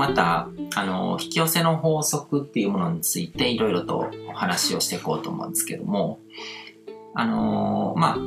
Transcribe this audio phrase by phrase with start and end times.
[0.00, 6.20] また、あの、引き寄せの法則っていうものについていろいろとお話をしていこうと思うんですけども、
[7.12, 8.18] あのまあ、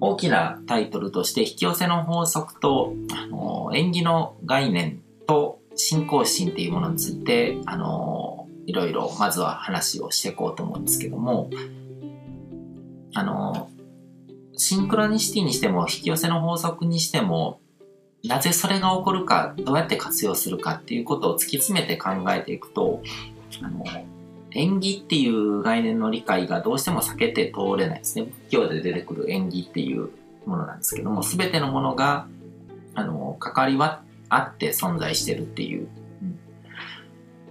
[0.00, 11.50] 大きなタイトルとして引き寄せの法則と、あの縁起の概念と信仰心っていうものについて、あのいろいろまずは話をしていこうと思うんですけども、
[13.14, 13.68] あの
[14.56, 17.58] シンクロニシティにしても引き寄せの法則にしても
[18.26, 23.02] なぜそれが起こるかどうやって活用するかっていうことを突き詰めて考えていくと
[23.62, 23.84] あの
[24.50, 30.10] 縁起っていう概念の理解がどうしても避けて通れないですね仏教で出てくる縁起っていう
[30.46, 32.26] ものなんですけども全てのものが
[32.94, 35.88] あの関わりはあって存在してるっていう。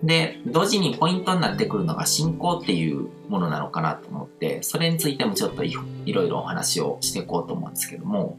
[0.03, 8.37] で同時にポイントになってくるのが信仰っていうものなのかなと思ってそれについてもちょっといろいろお話をしていこうと思うんですけども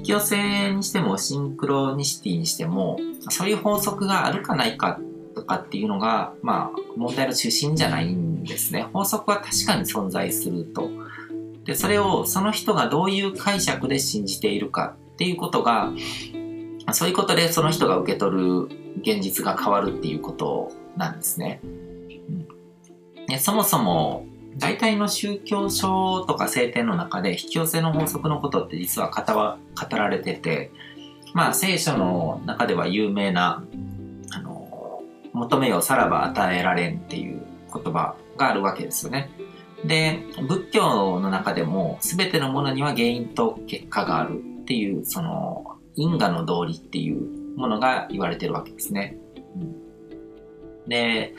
[0.00, 4.98] 引き寄せにしてもシンクロニシティにしてもそういう法則があるかないか
[5.34, 8.88] とかっていうのが、まあ、問題の中心じゃないんですね。
[8.94, 10.88] 法則は確かに存在すると。
[11.66, 15.92] で、それをその人がどういう解釈で信じているかっていうことが、
[16.92, 18.62] そういうことでその人が受け取る
[19.02, 21.60] 現実が変わるっていうことなんですね。
[23.28, 24.24] でそもそも
[24.60, 30.70] 大体の宗教書とか聖典の中で引き寄せの法則のことって実は語られてて、
[31.32, 33.64] まあ聖書の中では有名な、
[34.32, 39.30] あの、求めよさらば与えられんっていう言葉があるわけですよね。
[39.84, 49.16] で、仏教の中でも全てのものには原因と結果があるっていう、その因果の道理っていうものが言われてるわけですね。
[49.56, 51.34] うん、で、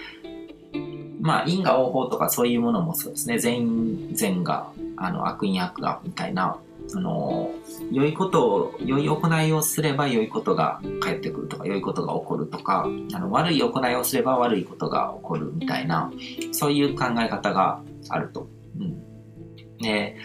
[1.22, 3.38] まあ、因果応報とかそういうものもそうですね。
[3.38, 6.58] 善因善が、あの、悪因悪が、みたいな、
[6.94, 7.52] あの、
[7.92, 16.12] 良いことを、良い行いをすれば良いことが返ってくるとか、良いことが起こるとか、あの、悪い行いをすれば悪いことが起こるみたいな、
[16.52, 18.48] そういう考え方があると。
[18.80, 19.78] うん。
[19.78, 20.16] で、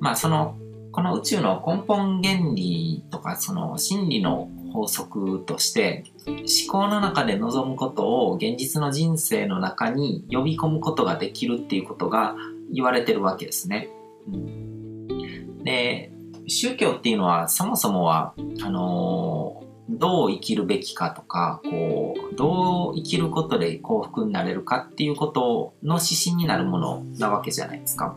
[0.00, 0.56] まあ、その、
[0.92, 12.36] この宇宙の根本原理とか、その真理の法則として思考の中で望むことを現実の人生の中に呼び込むことができるっていうことが
[12.72, 13.88] 言われてるわけですね。
[14.28, 16.12] うん、で
[16.46, 28.16] 宗教っていうのはそもそもはあのどう生きるべきかとかこうどう生きることで幸福になれるかっていうことの指針になるものなわけじゃないですか。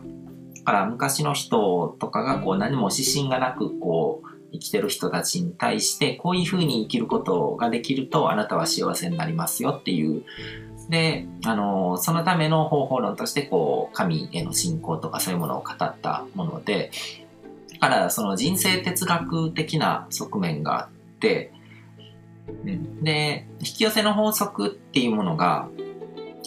[0.58, 4.26] だから昔の人とかがこう何も指針がなくこう
[4.58, 10.24] 生きてる人たちに対してこういうふうに生きることができるとあなたは幸せになりますよっていう。
[10.88, 16.92] であのそのための方法論としてこう神への信仰とかそういうものを語ったもので
[17.72, 21.52] だからその人生哲学的な側面があって
[23.02, 25.68] で引き寄せの法則っていうものが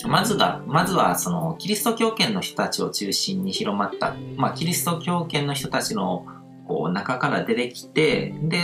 [0.08, 6.26] まずが、まずはそのキリスト教圏の人たちを中心に広まった、まあ、キリスト教圏の人たちの
[6.70, 8.60] こう中から出てきてで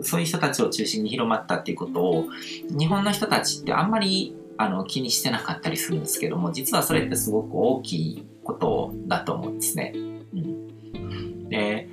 [0.00, 2.26] そういう人たちを中心に広まったっていうことを
[2.70, 9.92] 日本の人たちってあんまりあの気にしてなかったりするんですけども実はそれってすごく大きいことだと思うんですね。
[9.94, 11.88] うん、で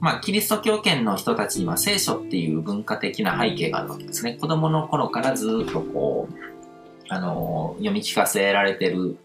[0.00, 4.32] まあ、キリスト教圏の人たちには聖書っていう文化的な背景があるわけですね。
[4.40, 6.34] 子供の頃からずっとこう、
[7.10, 9.18] あの、読み聞かせられてる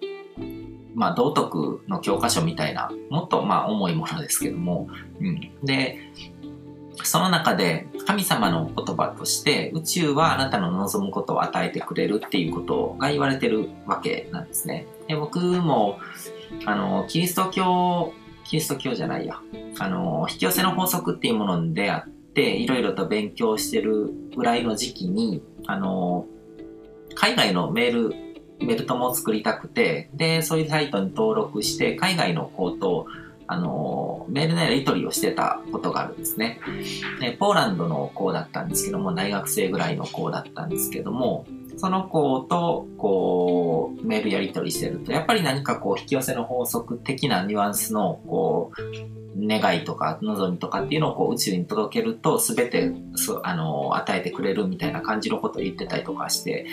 [0.96, 4.90] まあ、道徳の教科書みたいな、もっとまあ重いものですけども、
[5.20, 5.52] うん。
[5.64, 6.00] で、
[7.04, 14.88] その中で神様の言葉として宇宙はあなたの望むことを与えてくれるっていうことが言われてるわけなんですね。
[15.08, 16.00] で僕も
[16.66, 18.14] あのキリスト教
[18.46, 19.40] キリスト教じゃないや
[19.80, 26.26] あの引き寄せの法則っていうものに出会っていろいろと勉強してるぐらいの時期にあの
[27.16, 28.25] 海外のメール
[28.60, 33.08] ベルトも作りたくて、で、そういうサイトに登録して、海外の子と、
[33.48, 36.60] あの、メールのやり取りをしてたことがあるんですね。
[37.20, 41.46] で、ポーランドの子だったんですけども、大学生ぐらいの子だったんですけども、
[41.78, 52.92] その子と、こう、メールやり取りしてると、やっぱり何かこう、引き寄せの法則的なニュアンスの、こう、願いとか望みとかっていうのをこう宇宙に届けると全て
[53.44, 56.68] あの与えてくれるみたいな感じのことを言ってたりとかして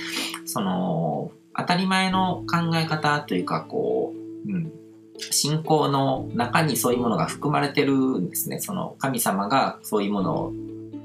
[0.46, 4.12] その当たり前の考え方というか、こ
[4.46, 4.72] う、うん、
[5.18, 8.60] 信仰の中にそういうものが含まれてるんですね。
[8.60, 10.52] その神様がそういうものを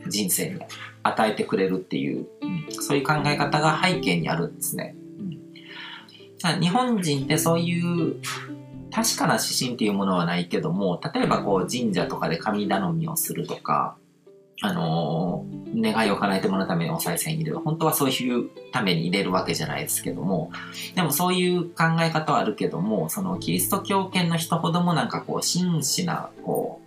[0.07, 0.61] 人生に
[1.03, 4.95] 与えてくれるっていう、うん、そういう考え方が背景にあるんですね。
[5.19, 8.15] うん、日本人ってそういう
[8.91, 13.97] 確かな指針っていうものはないけども、例えばこう神社とかで神頼みをするとか、
[14.61, 17.59] あのー、願いを叶えてもらうためにお賽銭入れる。
[17.59, 20.51] 本当はそういうために入れるわけじゃないですけども、
[20.95, 26.81] でもそういう考え方はあるけども、そのキリスト教圏の人ほどもなんかこう、真摯な、こ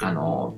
[0.00, 0.54] う、あの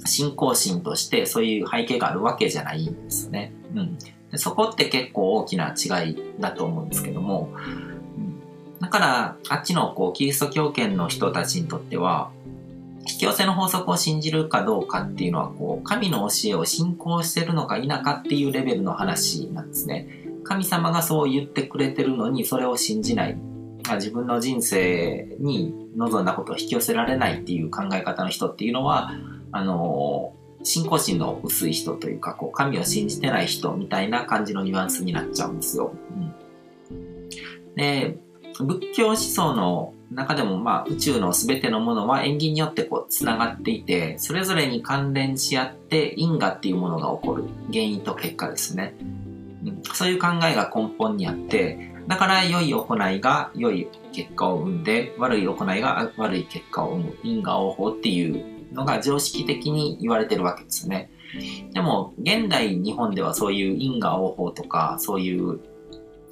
[0.00, 3.52] ー、信仰心としてそういう背景があるわけじゃないんですよね。
[3.74, 3.98] うん。
[4.36, 7.50] そこって結構大きな違いだと思うんですけども、
[8.80, 12.30] だから、あっちのこう、キリスト教圏の人たちにとっては、
[13.08, 20.08] 引き寄せの法則を信じるかどうかっていうのは、こう、神の教えを信仰してるのか否かっていうレベルの話なんですね。
[20.44, 23.36] 神様がそう言ってくれてるのに、それを信じない。
[23.96, 29.12] 自分の人生に望んだことを引き寄せられないっていう考え方の人っていうのは、
[29.50, 35.92] あの、信仰心の薄い人というか、こう、神を信じてない人みたいな感じのニュアンスになっちゃうんですよ。
[36.90, 38.18] うん、で、
[38.60, 48.94] 仏教思想の中でもまあ宇宙の全てのものは縁起によってこう繋がっていて、それぞれに関連し合って因果っていうものが起こる原因と結果ですね。
[49.64, 61.10] うん、そういう考えが根本にあって、だから良い行いが良い結果を生んで、悪い行いが悪い結果を生む因果応報っていうのが常識的に言われてるわけですね。
[61.72, 65.60] でも、現代日本ではそういう因果応報とか、そういう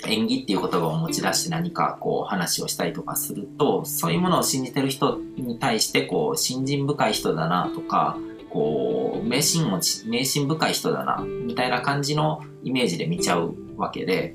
[0.06, 8.16] 縁起っていう言葉を持ち出して何かこう話をしたりとかすると、そういうものを信じてる人に対してこう、信心深い人だなとか、
[8.50, 14.34] こう、迷信持ち、迷信深い人だな、みたいな感じのイメージで見ちゃうわけで、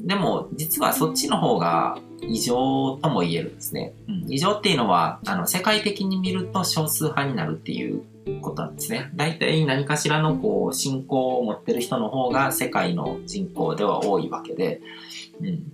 [0.00, 3.92] でも実はそっちの方が異常とも言えるんですね。
[4.08, 8.02] うん、異常っていうのは、あの、世界的に見ると少数派になるっていう
[8.40, 9.10] ことなんですね。
[9.14, 14.80] 大体何かしらのこう信仰を持ってる人の方が世界の人口では多いわけで、
[15.40, 15.72] うん。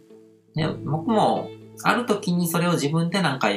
[0.55, 1.49] で僕も
[1.83, 3.49] ある時にそれを自分でなんか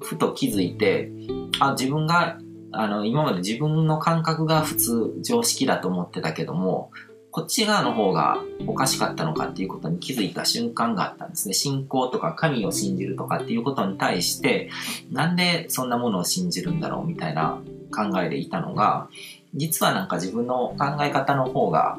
[0.00, 1.10] ふと気づいて、
[1.58, 2.38] あ、自分が
[2.78, 6.90] あの、今まで自分の感覚が普通、常識だと思ってたけども、
[7.30, 11.54] こっち側の方がおかしかったのかっていうことに気づいた瞬間があったんですね。
[11.54, 14.70] 信仰とか神を信じるとかっていうことに対して、
[15.10, 17.60] なんでそんなものを信じるんだろうみたいな
[17.90, 19.08] 考えでいたのが、
[19.54, 21.98] 実はなんか自分の考え方の方が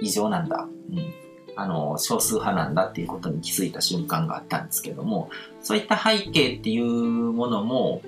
[0.00, 0.68] 異常なんだ。
[0.90, 1.14] うん。
[1.58, 5.30] あの、少数派なんだっていうことに気づいた瞬間があったんですけども、
[5.62, 8.02] そういった背景っていうものも、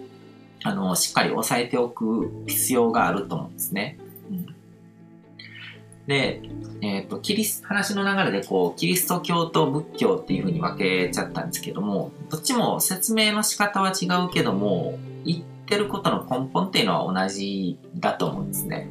[0.65, 3.99] あの、しっかり押さえておく必要があると思うんですね。
[4.31, 4.47] うん、
[6.07, 6.43] で、
[6.83, 18.89] えっ、ー、と、キリス、話の流れでこう、キリスト教と仏教っていう風に分けちゃったんですけども、どっちも説明の仕方は違うけども、一ってることの根本っていうのは同じだと思うんですね。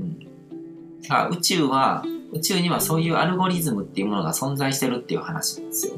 [0.00, 2.02] うん、宇宙は、
[2.32, 5.96] 宇宙にはそういうアルゴリズムっていうものが存在してるっていう話なんですよ。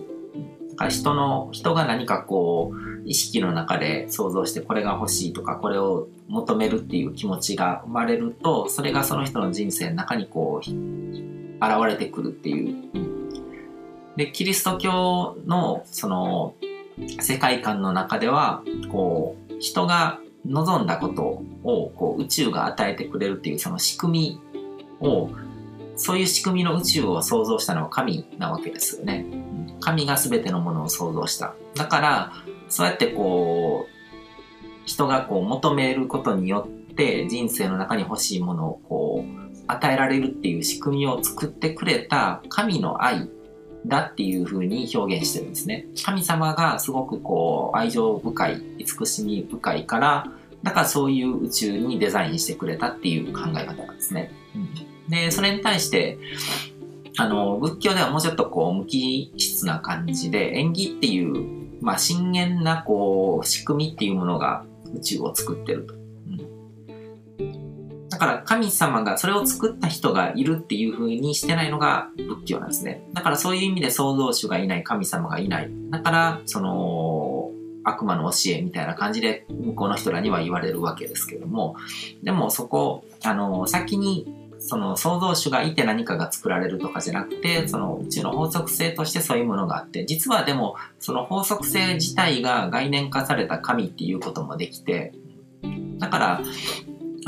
[0.71, 12.75] だから人の、人が何かこう、意識の中で想像してこれが欲しいとか、これを求めるっていう気持ちが生まれると、それがその人の人生の中にこう、現れてくるっていう。
[14.17, 16.55] で、キリスト教のその
[17.21, 24.41] 世界観の中では、こう、人が望んだことをこう宇宙が与えてくれるっていうその仕組
[25.01, 25.31] みを
[25.97, 29.27] そういう仕組みの宇宙を創造したのは神なわけですよね。
[29.81, 31.55] 神が全てのものを創造した。
[31.75, 32.33] だから、
[32.69, 34.01] そうやってこう、
[34.87, 43.29] 人がこう求めることによって人生の中に欲しいものをこう与えられるっていう仕組みを作ってくれた神の愛
[43.87, 45.87] だっていう風に表現してるんですね。
[46.05, 50.27] 神様がすごくこう愛情深い、慈しみ深いから、
[50.63, 54.31] だからそういう宇宙にデザインしてくれたっていう考え方なんですね。
[54.55, 56.19] うん、で、それに対して、
[57.17, 66.00] あの、仏教ではもうちょっとこう無機質な感じで、縁起っていう、まあ、深遠なこう仕組みっていうものが宇宙を作ってると。
[68.20, 73.03] から神様が、それを作った人がいるっていう風にしてないのが仏教なんですね。
[73.12, 75.70] だからそういう意味で創造主がいない、神様がいない。
[75.91, 77.50] だから、その、
[77.82, 81.77] 悪魔の教えみたいな感じで向こうの人らには言われるわけですけども、
[82.22, 84.27] でもそこ、あの、先に
[84.58, 95.15] その創造主がいて何かが作られるとかじゃなくて、その宇宙の法則性としてそういうものがあって、実はでもその法則性自体が概念化された神っていうこともできて、
[95.98, 96.43] だから、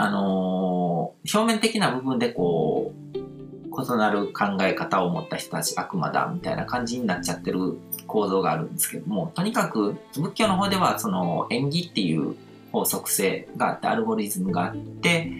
[0.02, 7.78] あのー、表面的な部分でこう、異なる考え方を持った人たち悪魔だみたいな感じになっちゃってる
[8.09, 12.35] 構造があるんですけども、とにかく仏教の方ではその縁起っていう
[12.73, 15.30] 法則性があって、アルゴリズムがあって、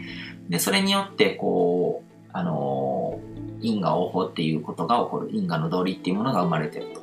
[0.49, 3.19] で、それによってこう、あの、
[3.61, 7.03] 因果応報っていうことが起こる、因果の道理っていうものが生まれてると。